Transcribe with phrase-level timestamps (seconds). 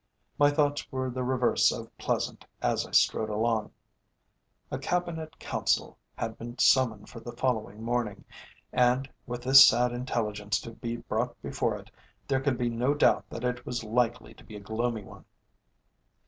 [0.39, 3.69] My thoughts were the reverse of pleasant as I strode along.
[4.71, 8.25] A Cabinet Council had been summoned for the following morning,
[8.73, 11.91] and, with this sad intelligence to be brought before it,
[12.27, 15.23] there could be no doubt that it was likely to be a gloomy one.